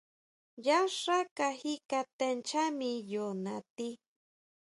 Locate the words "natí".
3.43-3.87